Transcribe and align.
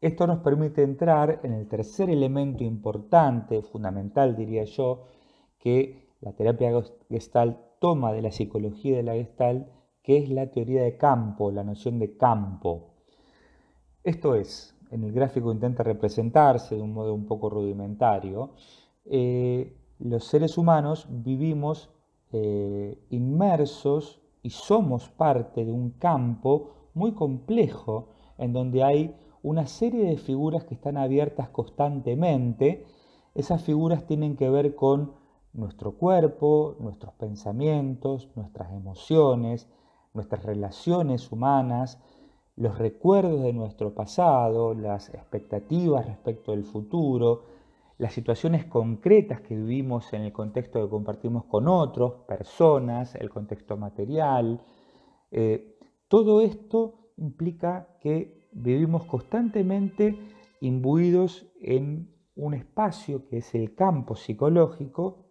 Esto 0.00 0.28
nos 0.28 0.38
permite 0.38 0.82
entrar 0.82 1.40
en 1.42 1.52
el 1.52 1.66
tercer 1.66 2.08
elemento 2.08 2.62
importante, 2.62 3.62
fundamental 3.62 4.36
diría 4.36 4.62
yo, 4.64 5.06
que 5.58 6.14
la 6.20 6.32
terapia 6.34 6.70
gestal 7.10 7.60
toma 7.80 8.12
de 8.12 8.22
la 8.22 8.30
psicología 8.30 8.96
de 8.96 9.02
la 9.02 9.14
gestal, 9.14 9.72
que 10.02 10.18
es 10.18 10.30
la 10.30 10.50
teoría 10.50 10.82
de 10.82 10.96
campo, 10.96 11.50
la 11.50 11.64
noción 11.64 11.98
de 11.98 12.16
campo. 12.16 12.94
Esto 14.04 14.36
es, 14.36 14.76
en 14.92 15.02
el 15.02 15.12
gráfico 15.12 15.50
intenta 15.50 15.82
representarse 15.82 16.76
de 16.76 16.82
un 16.82 16.92
modo 16.92 17.12
un 17.12 17.26
poco 17.26 17.50
rudimentario, 17.50 18.52
eh, 19.04 19.76
los 19.98 20.24
seres 20.24 20.56
humanos 20.56 21.08
vivimos 21.10 21.90
eh, 22.30 22.96
inmersos 23.10 24.20
y 24.42 24.50
somos 24.50 25.08
parte 25.08 25.64
de 25.64 25.72
un 25.72 25.90
campo 25.90 26.90
muy 26.94 27.14
complejo 27.14 28.10
en 28.38 28.52
donde 28.52 28.84
hay 28.84 29.14
una 29.42 29.66
serie 29.66 30.04
de 30.04 30.16
figuras 30.16 30.64
que 30.64 30.74
están 30.74 30.96
abiertas 30.96 31.48
constantemente. 31.48 32.84
Esas 33.34 33.62
figuras 33.62 34.06
tienen 34.06 34.36
que 34.36 34.50
ver 34.50 34.74
con 34.74 35.12
nuestro 35.52 35.92
cuerpo, 35.92 36.76
nuestros 36.80 37.12
pensamientos, 37.14 38.30
nuestras 38.34 38.72
emociones, 38.72 39.68
nuestras 40.14 40.44
relaciones 40.44 41.30
humanas, 41.32 41.98
los 42.56 42.78
recuerdos 42.78 43.42
de 43.42 43.52
nuestro 43.52 43.94
pasado, 43.94 44.74
las 44.74 45.14
expectativas 45.14 46.06
respecto 46.06 46.52
del 46.52 46.64
futuro, 46.64 47.44
las 47.98 48.12
situaciones 48.12 48.64
concretas 48.64 49.40
que 49.40 49.56
vivimos 49.56 50.12
en 50.12 50.22
el 50.22 50.32
contexto 50.32 50.82
que 50.82 50.90
compartimos 50.90 51.44
con 51.44 51.68
otros, 51.68 52.14
personas, 52.26 53.14
el 53.14 53.30
contexto 53.30 53.76
material. 53.76 54.60
Eh, 55.30 55.78
todo 56.08 56.40
esto 56.40 57.12
implica 57.16 57.88
que 58.00 58.37
vivimos 58.52 59.04
constantemente 59.04 60.18
imbuidos 60.60 61.50
en 61.60 62.14
un 62.34 62.54
espacio 62.54 63.26
que 63.28 63.38
es 63.38 63.54
el 63.54 63.74
campo 63.74 64.14
psicológico, 64.14 65.26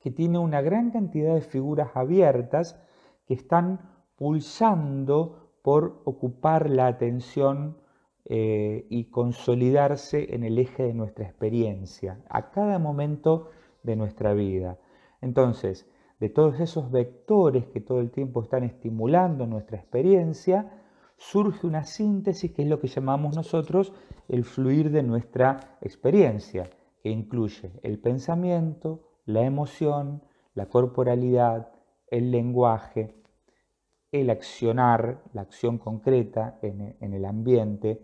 que 0.00 0.10
tiene 0.10 0.38
una 0.38 0.60
gran 0.60 0.90
cantidad 0.90 1.34
de 1.34 1.42
figuras 1.42 1.90
abiertas 1.94 2.80
que 3.26 3.34
están 3.34 3.80
pulsando 4.16 5.52
por 5.62 6.02
ocupar 6.04 6.68
la 6.70 6.86
atención 6.86 7.78
eh, 8.24 8.86
y 8.88 9.10
consolidarse 9.10 10.34
en 10.34 10.42
el 10.42 10.58
eje 10.58 10.84
de 10.84 10.94
nuestra 10.94 11.24
experiencia, 11.24 12.22
a 12.28 12.50
cada 12.50 12.78
momento 12.78 13.50
de 13.82 13.96
nuestra 13.96 14.32
vida. 14.32 14.78
Entonces, 15.20 15.88
de 16.18 16.28
todos 16.28 16.60
esos 16.60 16.90
vectores 16.90 17.66
que 17.66 17.80
todo 17.80 18.00
el 18.00 18.10
tiempo 18.10 18.42
están 18.42 18.62
estimulando 18.64 19.46
nuestra 19.46 19.76
experiencia, 19.76 20.81
surge 21.30 21.66
una 21.66 21.84
síntesis 21.84 22.52
que 22.52 22.62
es 22.62 22.68
lo 22.68 22.80
que 22.80 22.88
llamamos 22.88 23.36
nosotros 23.36 23.92
el 24.28 24.44
fluir 24.44 24.90
de 24.90 25.02
nuestra 25.02 25.78
experiencia, 25.80 26.68
que 27.00 27.10
incluye 27.10 27.72
el 27.82 28.00
pensamiento, 28.00 29.08
la 29.24 29.42
emoción, 29.42 30.22
la 30.54 30.66
corporalidad, 30.66 31.70
el 32.08 32.30
lenguaje, 32.30 33.14
el 34.10 34.30
accionar, 34.30 35.22
la 35.32 35.42
acción 35.42 35.78
concreta 35.78 36.58
en 36.60 37.14
el 37.14 37.24
ambiente, 37.24 38.02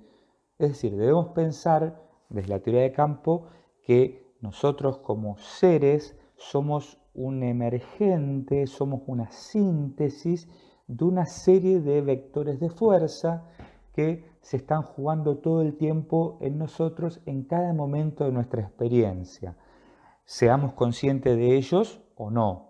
es 0.59 0.71
decir, 0.71 0.97
debemos 0.97 1.29
pensar 1.29 2.01
desde 2.29 2.49
la 2.49 2.61
teoría 2.61 2.83
de 2.83 2.93
campo 2.93 3.47
que 3.85 4.33
nosotros 4.41 4.99
como 4.99 5.37
seres 5.39 6.17
somos 6.37 6.99
un 7.15 7.43
emergente, 7.43 8.67
somos 8.67 9.03
una 9.07 9.31
síntesis 9.31 10.49
de 10.89 11.05
una 11.05 11.27
serie 11.27 11.81
de 11.81 12.01
vectores 12.01 12.59
de 12.59 12.71
fuerza 12.71 13.45
que 13.93 14.25
se 14.41 14.57
están 14.57 14.83
jugando 14.83 15.39
todo 15.39 15.63
el 15.63 15.77
tiempo 15.77 16.39
en 16.41 16.59
nosotros 16.59 17.21
en 17.27 17.45
cada 17.45 17.73
momento 17.73 18.25
de 18.25 18.33
nuestra 18.33 18.63
experiencia. 18.63 19.57
Seamos 20.25 20.73
conscientes 20.73 21.37
de 21.37 21.57
ellos 21.57 22.01
o 22.17 22.31
no. 22.31 22.69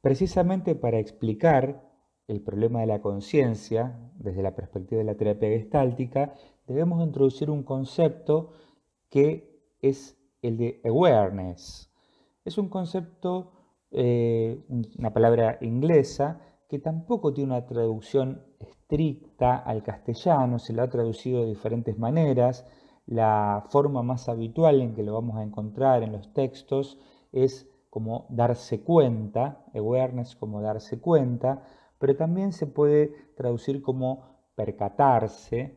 Precisamente 0.00 0.74
para 0.74 0.98
explicar 0.98 1.88
el 2.26 2.40
problema 2.40 2.80
de 2.80 2.86
la 2.86 3.00
conciencia, 3.00 3.98
desde 4.16 4.42
la 4.42 4.54
perspectiva 4.54 4.98
de 4.98 5.04
la 5.04 5.16
terapia 5.16 5.48
gestáltica, 5.48 6.34
debemos 6.66 7.04
introducir 7.04 7.50
un 7.50 7.62
concepto 7.62 8.52
que 9.08 9.62
es 9.80 10.18
el 10.42 10.56
de 10.56 10.80
awareness. 10.84 11.92
Es 12.44 12.58
un 12.58 12.68
concepto, 12.68 13.52
eh, 13.92 14.64
una 14.98 15.12
palabra 15.12 15.58
inglesa, 15.60 16.40
que 16.68 16.78
tampoco 16.78 17.34
tiene 17.34 17.52
una 17.52 17.66
traducción 17.66 18.42
estricta 18.58 19.56
al 19.56 19.82
castellano, 19.82 20.58
se 20.58 20.72
lo 20.72 20.82
ha 20.82 20.88
traducido 20.88 21.42
de 21.42 21.48
diferentes 21.48 21.98
maneras. 21.98 22.66
La 23.06 23.64
forma 23.68 24.02
más 24.02 24.28
habitual 24.28 24.80
en 24.80 24.94
que 24.94 25.02
lo 25.02 25.12
vamos 25.12 25.36
a 25.36 25.42
encontrar 25.42 26.02
en 26.02 26.12
los 26.12 26.32
textos 26.32 26.98
es 27.32 27.68
como 27.90 28.26
darse 28.30 28.82
cuenta, 28.82 29.66
awareness 29.74 30.34
como 30.34 30.62
darse 30.62 30.98
cuenta, 30.98 31.62
pero 31.98 32.16
también 32.16 32.52
se 32.52 32.66
puede 32.66 33.12
traducir 33.36 33.82
como 33.82 34.32
percatarse, 34.54 35.76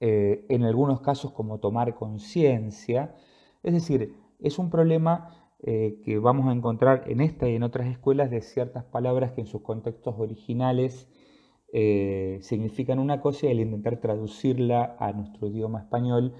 eh, 0.00 0.46
en 0.48 0.62
algunos 0.62 1.00
casos 1.00 1.32
como 1.32 1.58
tomar 1.58 1.96
conciencia. 1.96 3.16
Es 3.64 3.72
decir, 3.72 4.14
es 4.38 4.60
un 4.60 4.70
problema 4.70 5.47
eh, 5.62 6.00
que 6.04 6.18
vamos 6.18 6.48
a 6.48 6.52
encontrar 6.52 7.04
en 7.06 7.20
esta 7.20 7.48
y 7.48 7.56
en 7.56 7.62
otras 7.62 7.88
escuelas 7.88 8.30
de 8.30 8.40
ciertas 8.42 8.84
palabras 8.84 9.32
que 9.32 9.42
en 9.42 9.46
sus 9.46 9.62
contextos 9.62 10.14
originales 10.18 11.08
eh, 11.72 12.38
significan 12.42 12.98
una 12.98 13.20
cosa 13.20 13.46
y 13.46 13.50
al 13.50 13.60
intentar 13.60 13.98
traducirla 13.98 14.96
a 14.98 15.12
nuestro 15.12 15.48
idioma 15.48 15.80
español 15.80 16.34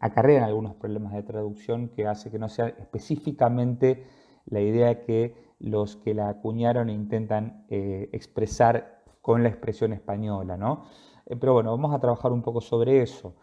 acarrean 0.00 0.44
algunos 0.44 0.74
problemas 0.76 1.12
de 1.12 1.22
traducción 1.22 1.88
que 1.88 2.06
hace 2.06 2.30
que 2.30 2.38
no 2.38 2.48
sea 2.48 2.68
específicamente 2.68 4.04
la 4.46 4.60
idea 4.60 5.04
que 5.04 5.34
los 5.58 5.96
que 5.96 6.14
la 6.14 6.28
acuñaron 6.28 6.88
intentan 6.90 7.64
eh, 7.68 8.08
expresar 8.12 9.02
con 9.20 9.42
la 9.42 9.48
expresión 9.48 9.92
española, 9.92 10.56
¿no? 10.56 10.84
Eh, 11.26 11.36
pero 11.36 11.54
bueno, 11.54 11.70
vamos 11.70 11.94
a 11.94 12.00
trabajar 12.00 12.32
un 12.32 12.42
poco 12.42 12.60
sobre 12.60 13.02
eso. 13.02 13.34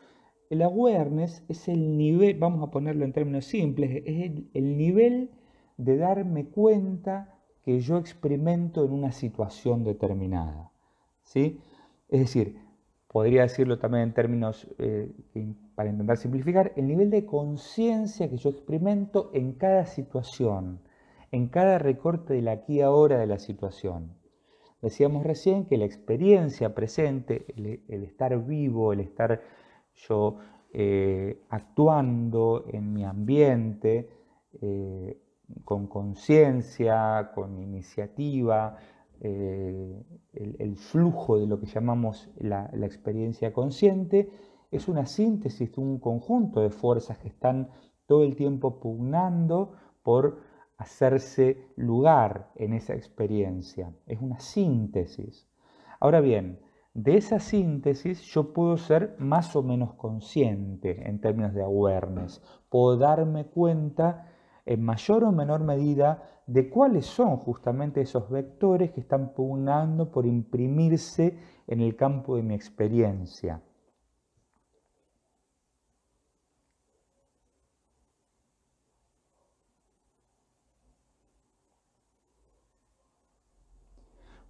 El 0.50 0.62
awareness 0.62 1.44
es 1.48 1.68
el 1.68 1.98
nivel, 1.98 2.38
vamos 2.38 2.68
a 2.68 2.72
ponerlo 2.72 3.06
en 3.06 3.14
términos 3.14 3.46
simples, 3.46 4.04
es 4.06 4.32
el, 4.54 4.78
nivel 4.78 5.32
de 5.78 5.98
darme 5.98 6.46
cuenta 6.46 7.40
que 7.64 7.80
yo 7.80 7.98
experimento 7.98 8.86
en 8.86 8.92
una 8.92 9.12
situación 9.12 9.84
determinada. 9.84 10.72
¿sí? 11.24 11.60
Es 12.10 12.20
decir, 12.20 12.60
podría 13.08 13.42
decirlo 13.42 13.80
también 13.80 14.04
en 14.04 14.14
términos, 14.14 14.68
eh, 14.78 15.12
para 15.74 15.90
intentar 15.90 16.18
simplificar, 16.18 16.74
el 16.76 16.88
nivel 16.88 17.10
de 17.10 17.26
conciencia 17.26 18.30
que 18.30 18.38
yo 18.38 18.50
experimento 18.52 19.32
en 19.34 19.54
cada 19.54 19.86
situación 19.86 20.80
en 21.36 21.48
cada 21.48 21.80
recorte 21.80 22.34
del 22.34 22.48
aquí 22.48 22.76
y 22.76 22.82
ahora 22.82 23.20
de 23.20 23.28
la 23.28 23.40
situación. 23.40 24.14
Decíamos 24.82 25.26
recién 25.26 25.66
que 25.66 25.78
la 25.78 25.84
experiencia 25.84 26.74
presente, 26.74 27.46
el, 27.58 28.04
estar 28.04 28.46
vivo, 28.46 28.94
el 28.94 29.02
estar 29.02 29.42
yo 29.96 30.38
eh, 30.72 31.46
actuando 31.50 32.66
en 32.68 32.94
mi 32.94 33.06
ambiente, 33.06 34.10
eh, 34.62 35.22
con 35.64 35.88
conciencia, 35.88 37.32
con 37.34 37.58
iniciativa, 37.60 38.78
eh, 39.22 40.04
el, 40.34 40.76
flujo 40.76 41.40
de 41.40 41.48
lo 41.48 41.60
que 41.60 41.68
llamamos 41.68 42.30
la, 42.38 42.70
la 42.74 42.86
experiencia 42.86 43.54
consciente, 43.54 44.30
es 44.72 44.88
una 44.90 45.06
síntesis 45.06 45.74
de 45.74 45.82
un 45.82 46.00
conjunto 46.00 46.60
de 46.60 46.70
fuerzas 46.70 47.18
que 47.20 47.30
están 47.30 47.70
todo 48.06 48.24
el 48.24 48.36
tiempo 48.36 48.80
pugnando 48.80 49.74
por 50.04 50.40
hacerse 50.78 51.70
lugar 51.78 52.52
en 52.56 52.74
esa 52.74 52.94
experiencia. 52.94 53.94
Es 54.06 54.20
una 54.20 54.40
síntesis. 54.40 55.48
Ahora 56.00 56.20
bien, 56.20 56.60
de 56.96 57.18
esa 57.18 57.40
síntesis 57.40 58.22
yo 58.22 58.54
puedo 58.54 58.78
ser 58.78 59.18
más 59.20 59.54
o 59.58 59.62
menos 59.62 59.94
consciente 59.96 61.08
en 61.08 61.20
términos 61.20 61.54
de 61.54 61.62
awareness. 61.62 62.42
Puedo 62.70 62.96
darme 62.96 63.48
cuenta 63.48 64.32
en 64.66 64.82
mayor 64.82 65.26
o 65.26 65.32
menor 65.34 65.62
medida 65.62 66.24
de 66.48 66.70
cuáles 66.70 67.06
son 67.06 67.36
justamente 67.36 68.00
esos 68.00 68.30
vectores 68.30 68.92
que 68.92 69.02
están 69.02 69.34
pugnando 69.34 70.10
por 70.10 70.26
imprimirse 70.26 71.38
en 71.68 71.82
el 71.82 71.98
campo 71.98 72.38
de 72.38 72.44
mi 72.44 72.56
experiencia. 72.56 73.62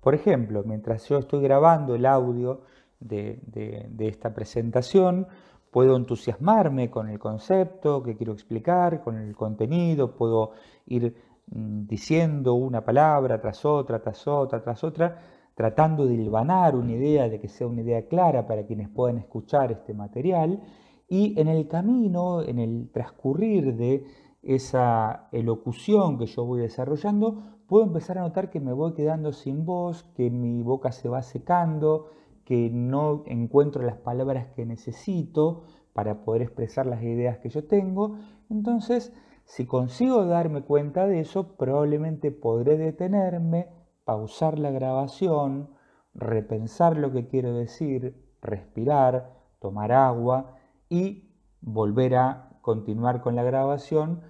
Por 0.06 0.14
ejemplo, 0.14 0.62
mientras 0.64 1.10
yo 1.10 1.18
estoy 1.18 1.42
grabando 1.42 1.96
el 1.96 2.06
audio 2.06 2.62
de, 3.00 3.90
esta 3.98 4.36
presentación, 4.36 5.26
puedo 5.72 5.96
entusiasmarme 5.96 6.92
con 6.92 7.10
el 7.10 7.18
concepto 7.18 8.04
que 8.04 8.16
quiero 8.16 8.34
explicar, 8.34 9.02
con 9.04 9.18
el 9.18 9.36
contenido, 9.36 10.16
puedo 10.16 10.52
ir 10.86 11.16
mm, 11.48 11.88
diciendo 11.88 12.54
una 12.54 12.86
palabra 12.86 13.42
tras 13.42 13.66
otra, 13.66 14.00
tras 14.00 14.28
otra, 14.28 14.62
tras 14.62 14.84
otra, 14.84 15.20
tratando 15.56 16.06
de 16.06 16.14
hilvanar 16.14 16.76
una 16.76 16.92
idea, 16.92 17.28
de 17.28 17.40
que 17.40 17.48
sea 17.48 17.66
una 17.66 17.82
idea 17.82 18.08
clara 18.08 18.46
para 18.46 18.64
quienes 18.64 18.90
puedan 18.90 19.18
escuchar 19.18 19.72
este 19.72 19.96
material, 19.96 20.62
y 21.10 21.34
en 21.42 21.48
el 21.48 21.68
camino, 21.68 22.44
en 22.44 22.60
el 22.60 22.92
transcurrir 22.92 23.76
de 23.76 24.06
esa 24.46 25.28
elocución 25.32 26.18
que 26.18 26.28
yo 26.28 26.46
voy 26.46 26.62
desarrollando, 26.62 27.42
puedo 27.68 27.84
empezar 27.84 28.20
a 28.20 28.22
notar 28.22 28.52
que 28.52 28.60
me 28.60 28.74
voy 28.74 28.94
quedando 28.94 29.34
sin 29.34 29.66
voz, 29.66 30.04
que 30.16 30.30
mi 30.30 30.62
boca 30.62 30.92
se 30.92 31.10
va 31.10 31.24
secando, 31.24 32.12
que 32.46 32.70
no 32.70 33.24
encuentro 33.26 33.82
las 33.82 33.98
palabras 33.98 34.48
que 34.56 34.66
necesito 34.66 35.64
para 35.94 36.24
poder 36.24 36.44
expresar 36.44 36.86
las 36.86 37.02
ideas 37.02 37.40
que 37.40 37.50
yo 37.50 37.66
tengo. 37.66 38.18
Entonces, 38.52 39.12
si 39.46 39.66
consigo 39.66 40.26
darme 40.26 40.62
cuenta 40.62 41.08
de 41.08 41.22
eso, 41.22 41.56
probablemente 41.58 42.32
podré 42.32 42.78
detenerme, 42.78 43.70
pausar 44.04 44.60
la 44.60 44.70
grabación, 44.70 45.70
repensar 46.14 46.98
lo 46.98 47.12
que 47.12 47.28
quiero 47.28 47.54
decir, 47.54 48.16
respirar, 48.42 49.34
tomar 49.60 49.92
agua 49.92 50.56
y 50.88 51.32
volver 51.62 52.16
a 52.16 52.60
continuar 52.62 53.22
con 53.22 53.36
la 53.36 53.44
grabación 53.44 54.22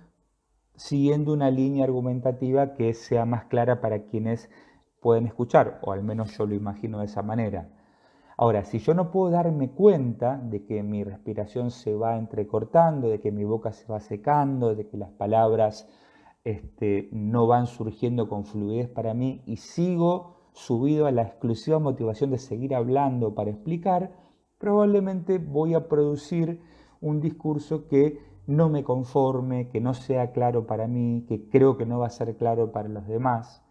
siguiendo 0.76 1.34
una 1.34 1.52
línea 1.52 1.86
argumentativa 1.86 2.74
que 2.74 2.94
sea 2.94 3.26
más 3.26 3.46
clara 3.46 3.82
para 3.82 4.04
quienes 4.04 4.50
pueden 5.00 5.28
escuchar, 5.28 5.80
o 5.84 5.92
al 5.92 6.04
menos 6.04 6.36
yo 6.38 6.46
lo 6.46 6.56
imagino 6.56 7.00
de 7.00 7.06
esa 7.06 7.22
manera. 7.22 7.70
Ahora, 8.38 8.66
si 8.66 8.80
yo 8.80 8.94
no 8.94 9.12
puedo 9.12 9.32
darme 9.32 9.70
cuenta 9.70 10.38
de 10.38 10.66
que 10.66 10.84
mi 10.84 11.04
respiración 11.04 11.72
se 11.72 11.94
va 11.94 12.18
entrecortando, 12.18 13.08
de 13.08 13.22
que 13.22 13.32
mi 13.32 13.46
boca 13.46 13.72
se 13.72 13.86
va 13.86 14.00
secando, 14.02 14.76
de 14.76 14.88
que 14.88 14.98
las 14.98 15.12
palabras 15.12 15.88
este, 16.44 17.08
no 17.12 17.48
van 17.48 17.66
surgiendo 17.66 18.28
con 18.28 18.46
fluidez 18.46 18.90
para 18.90 19.14
mí 19.14 19.42
y 19.46 19.58
sigo 19.58 20.36
subido 20.52 21.06
a 21.06 21.12
la 21.12 21.24
exclusiva 21.24 21.80
motivación 21.80 22.32
de 22.32 22.38
seguir 22.38 22.76
hablando 22.76 23.36
para 23.36 23.52
explicar, 23.52 24.12
probablemente 24.58 25.38
voy 25.38 25.74
a 25.74 25.88
producir 25.88 26.62
un 27.02 27.22
discurso 27.22 27.88
que 27.88 28.20
no 28.48 28.70
me 28.70 28.84
conforme, 28.84 29.70
que 29.70 29.82
no 29.82 29.94
sea 29.94 30.32
claro 30.32 30.68
para 30.68 30.88
mí, 30.88 31.26
que 31.28 31.50
creo 31.50 31.78
que 31.78 31.86
no 31.86 32.00
va 32.00 32.08
a 32.08 32.12
ser 32.12 32.36
claro 32.38 32.72
para 32.72 32.90
los 32.90 33.08
demás. 33.08 33.64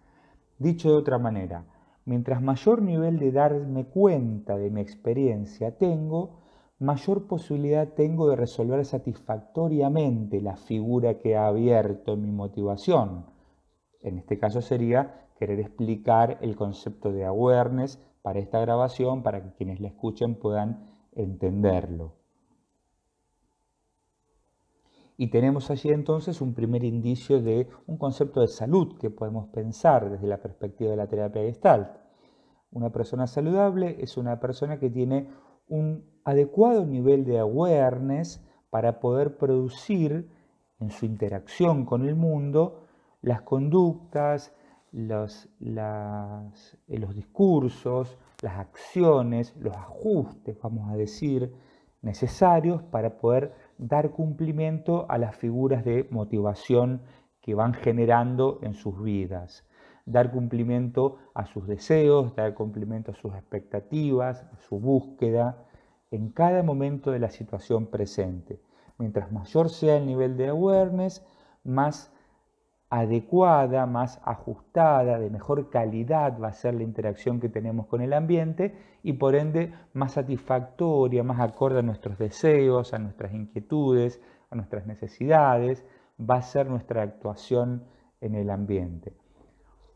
Dicho 0.59 0.91
de 0.91 0.97
otra 0.97 1.19
manera, 1.19 1.65
mientras 2.05 2.43
mayor 2.43 2.83
nivel 2.83 3.19
de 3.19 3.33
darme 3.33 3.87
cuenta 3.87 4.57
de 4.57 4.71
mi 4.71 4.81
experiencia 4.81 5.77
tengo, 5.77 6.41
mayor 6.79 7.27
posibilidad 7.27 7.89
tengo 7.89 8.29
de 8.29 8.37
resolver 8.37 8.85
satisfactoriamente 8.85 10.41
la 10.41 10.57
figura 10.57 11.19
que 11.19 11.37
ha 11.37 11.47
abierto 11.47 12.17
mi 12.17 12.31
motivación. 12.31 13.27
En 14.01 14.19
este 14.19 14.39
caso 14.39 14.61
sería 14.61 15.29
querer 15.39 15.61
explicar 15.61 16.39
el 16.41 16.57
concepto 16.57 17.13
de 17.13 17.25
awareness 17.25 17.99
para 18.23 18.39
esta 18.39 18.61
grabación, 18.61 19.23
para 19.23 19.43
que 19.43 19.53
quienes 19.53 19.81
la 19.81 19.89
escuchen 19.89 20.35
puedan 20.35 20.91
entenderlo. 21.13 22.24
Y 25.17 25.29
tenemos 25.29 25.71
allí 25.71 25.91
entonces 25.91 26.41
un 26.41 26.55
primer 26.55 26.83
indicio 26.83 27.41
de 27.41 27.69
un 27.87 27.99
concepto 27.99 28.41
de 28.41 28.49
salud 28.49 28.99
que 28.99 29.11
podemos 29.11 29.49
pensar 29.49 30.11
desde 30.11 30.27
la 30.27 30.39
perspectiva 30.39 30.91
de 30.91 30.97
la 30.97 31.07
terapia 31.07 31.43
gestalt. 31.43 31.89
Una 32.73 32.91
persona 32.91 33.27
saludable 33.29 33.97
es 34.01 34.17
una 34.17 34.41
persona 34.41 34.81
que 34.81 34.91
tiene 34.91 35.29
un 35.69 36.05
adecuado 36.25 36.85
nivel 36.85 37.25
de 37.25 37.39
awareness 37.39 38.45
para 38.71 38.99
poder 38.99 39.37
producir 39.37 40.29
en 40.81 40.91
su 40.91 41.07
interacción 41.07 41.85
con 41.85 42.09
el 42.09 42.17
mundo 42.17 42.81
las 43.23 43.43
conductas, 43.43 44.53
los, 44.91 45.49
eh, 45.61 46.99
los 46.99 47.15
discursos, 47.15 48.19
las 48.43 48.59
acciones, 48.59 49.55
los 49.57 49.77
ajustes, 49.77 50.59
vamos 50.61 50.91
a 50.91 50.97
decir, 50.97 51.55
necesarios 52.03 52.83
para 52.83 53.17
poder 53.17 53.53
dar 53.79 54.11
cumplimiento 54.11 55.07
a 55.09 55.19
las 55.19 55.37
figuras 55.37 55.85
de 55.85 56.07
motivación 56.11 57.03
que 57.41 57.55
van 57.55 57.75
generando 57.75 58.59
en 58.63 58.75
sus 58.75 59.03
vidas, 59.03 59.67
dar 60.07 60.31
cumplimiento 60.31 61.19
a 61.35 61.47
sus 61.47 61.67
deseos, 61.67 62.35
dar 62.37 62.55
cumplimiento 62.55 63.13
a 63.13 63.15
sus 63.15 63.35
expectativas, 63.35 64.47
a 64.53 64.59
su 64.59 64.79
búsqueda, 64.79 65.65
en 66.11 66.31
cada 66.31 66.63
momento 66.63 67.11
de 67.11 67.19
la 67.19 67.31
situación 67.31 67.87
presente. 67.87 68.61
Mientras 68.99 69.33
mayor 69.33 69.69
sea 69.69 69.97
el 69.97 70.07
nivel 70.07 70.37
de 70.37 70.49
awareness, 70.49 71.27
más 71.65 72.14
adecuada, 73.01 73.87
más 73.87 74.21
ajustada, 74.25 75.19
de 75.19 75.29
mejor 75.29 75.69
calidad 75.69 76.39
va 76.41 76.49
a 76.49 76.53
ser 76.53 76.75
la 76.75 76.85
interacción 76.85 77.41
que 77.41 77.49
tenemos 77.49 77.87
con 77.87 78.03
el 78.03 78.13
ambiente 78.13 78.73
y 79.03 79.15
por 79.15 79.35
ende 79.35 79.75
más 79.95 80.13
satisfactoria, 80.13 81.25
más 81.25 81.41
acorde 81.41 81.81
a 81.81 81.83
nuestros 81.83 82.19
deseos, 82.19 82.95
a 82.95 83.01
nuestras 83.01 83.35
inquietudes, 83.35 84.21
a 84.51 84.55
nuestras 84.55 84.87
necesidades, 84.87 85.85
va 86.19 86.37
a 86.37 86.43
ser 86.43 86.71
nuestra 86.71 87.03
actuación 87.03 87.83
en 88.21 88.37
el 88.37 88.49
ambiente. 88.49 89.13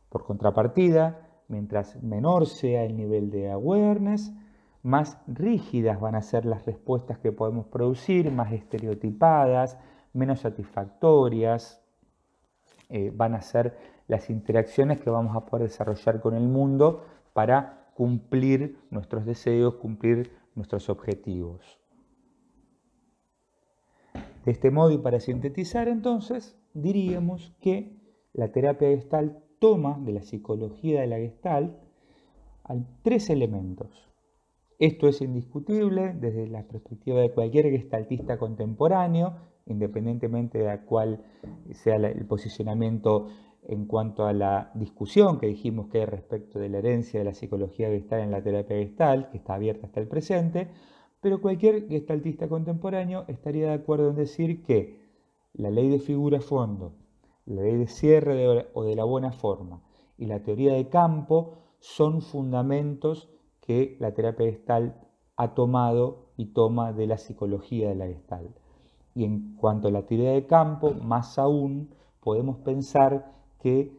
Por 0.09 0.25
contrapartida, 0.25 1.21
mientras 1.47 2.03
menor 2.03 2.47
sea 2.47 2.83
el 2.83 2.97
nivel 2.97 3.31
de 3.31 3.53
awareness, 3.53 4.33
más 4.83 5.19
rígidas 5.29 6.01
van 6.01 6.17
a 6.17 6.23
ser 6.23 6.45
las 6.45 6.67
respuestas 6.67 7.19
que 7.19 7.31
podemos 7.31 7.67
producir, 7.67 8.33
más 8.33 8.53
estereotipadas, 8.53 9.79
menos 10.13 10.41
satisfactorias, 10.41 11.81
eh, 12.89 13.13
van 13.15 13.35
a 13.35 13.43
ser 13.43 13.77
las 14.07 14.31
interacciones 14.31 15.01
que 15.01 15.11
vamos 15.11 15.37
a 15.37 15.45
poder 15.45 15.69
desarrollar 15.69 16.21
con 16.21 16.35
el 16.35 16.49
mundo 16.49 17.05
para 17.33 17.91
cumplir 17.95 18.79
nuestros 18.91 19.27
deseos, 19.27 19.75
cumplir 19.75 20.31
nuestros 20.55 20.89
objetivos. 20.89 21.79
De 24.45 24.53
este 24.53 24.71
modo 24.71 24.93
y 24.93 24.99
para 24.99 25.21
sintetizar 25.21 25.89
entonces, 25.89 26.59
diríamos 26.73 27.55
que 27.61 27.99
la 28.33 28.53
terapia 28.53 28.89
gestal 28.89 29.43
toma 29.59 29.99
de 30.01 30.13
la 30.13 30.23
psicología 30.23 31.01
de 31.01 31.07
la 31.07 31.17
gestal 31.17 31.79
tres 33.03 33.31
elementos. 33.31 34.08
Esto 34.79 35.09
es 35.09 35.21
indiscutible 35.23 36.15
desde 36.15 36.47
la 36.47 36.63
perspectiva 36.63 37.21
de 37.21 37.33
cualquier 37.33 37.69
gestaltista 37.69 38.39
contemporáneo, 38.39 39.35
independientemente 39.67 40.59
de 40.59 40.81
cuál 40.85 41.25
sea 41.73 41.97
el 41.97 42.25
posicionamiento 42.27 43.27
en 43.65 43.87
cuanto 43.87 44.25
a 44.27 44.33
la 44.33 44.71
discusión 44.75 45.41
que 45.41 45.49
dijimos 45.49 45.89
que 45.89 45.99
hay 45.99 46.05
respecto 46.07 46.61
de 46.61 46.69
la 46.69 46.79
herencia 46.79 47.19
de 47.19 47.25
la 47.25 47.35
psicología 47.35 47.89
gestal 47.89 48.21
en 48.21 48.31
la 48.31 48.41
terapia 48.41 48.77
gestal, 48.77 49.31
que 49.31 49.39
está 49.39 49.55
abierta 49.55 49.87
hasta 49.89 49.99
el 49.99 50.07
presente, 50.07 50.69
pero 51.21 51.41
cualquier 51.41 51.89
gestaltista 51.89 52.49
contemporáneo 52.49 53.25
estaría 53.27 53.67
de 53.67 53.75
acuerdo 53.75 54.11
en 54.11 54.17
decir 54.17 54.63
que 54.63 55.01
la 55.55 55.71
ley 55.71 55.89
de 55.89 55.99
figura-fondo, 55.99 56.95
la 57.47 57.63
ley 57.63 57.79
de 57.79 57.89
cierre 57.89 58.69
o 58.73 58.85
de 58.85 58.95
la 58.95 59.03
buena 59.03 59.33
forma 59.33 59.83
y 60.17 60.27
la 60.27 60.41
teoría 60.45 60.75
de 60.75 60.89
campo 60.89 61.55
son 61.81 62.23
fundamentos 62.23 63.29
que 63.69 63.99
la 64.01 64.13
terapia 64.13 64.47
gestal 64.47 64.95
ha 65.37 65.53
tomado 65.55 66.31
y 66.39 66.47
toma 66.47 66.95
de 66.95 67.07
la 67.07 67.19
psicología 67.19 67.91
de 67.91 67.97
la 67.97 68.07
gestal. 68.07 68.49
Y 69.15 69.25
en 69.25 69.57
cuanto 69.57 69.89
a 69.89 69.91
la 69.91 70.07
teoría 70.07 70.33
de 70.33 70.47
campo, 70.47 70.95
más 70.95 71.39
aún 71.39 71.91
podemos 72.21 72.57
pensar 72.61 73.31
que 73.61 73.93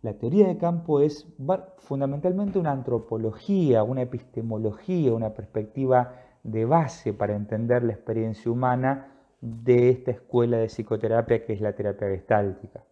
la 0.00 0.14
teoría 0.14 0.48
de 0.48 0.56
campo 0.56 1.00
es 1.00 1.28
fundamentalmente 1.76 2.58
una 2.58 2.72
antropología, 2.72 3.82
una 3.82 4.00
epistemología, 4.00 5.12
una 5.12 5.34
perspectiva 5.34 6.14
de 6.42 6.64
base 6.64 7.12
para 7.12 7.36
entender 7.36 7.82
la 7.82 7.92
experiencia 7.92 8.50
humana 8.50 9.12
de 9.42 9.90
esta 9.90 10.12
escuela 10.12 10.56
de 10.56 10.68
psicoterapia 10.68 11.44
que 11.44 11.52
es 11.52 11.60
la 11.60 11.74
terapia 11.74 12.08
gestáltica. 12.08 12.82